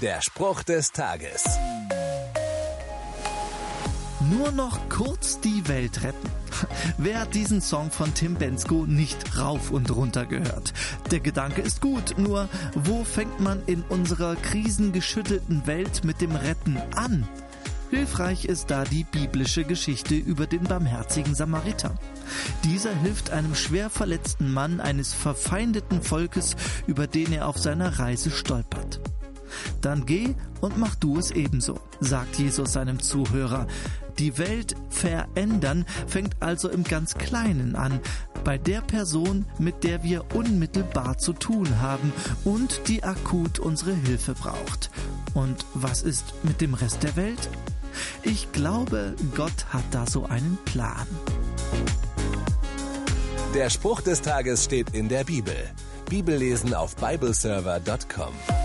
[0.00, 1.44] Der Spruch des Tages.
[4.30, 6.30] Nur noch kurz die Welt retten.
[6.96, 10.72] Wer hat diesen Song von Tim Bensko nicht rauf und runter gehört?
[11.10, 16.78] Der Gedanke ist gut, nur wo fängt man in unserer krisengeschüttelten Welt mit dem Retten
[16.96, 17.28] an?
[17.90, 21.94] Hilfreich ist da die biblische Geschichte über den barmherzigen Samariter.
[22.64, 26.56] Dieser hilft einem schwer verletzten Mann eines verfeindeten Volkes,
[26.86, 29.00] über den er auf seiner Reise stolpert.
[29.80, 33.66] Dann geh und mach du es ebenso, sagt Jesus seinem Zuhörer.
[34.18, 38.00] Die Welt verändern fängt also im ganz Kleinen an,
[38.44, 42.12] bei der Person, mit der wir unmittelbar zu tun haben
[42.44, 44.90] und die akut unsere Hilfe braucht.
[45.34, 47.48] Und was ist mit dem Rest der Welt?
[48.22, 51.06] Ich glaube, Gott hat da so einen Plan.
[53.54, 55.56] Der Spruch des Tages steht in der Bibel.
[56.08, 58.59] Bibellesen auf bibleserver.com.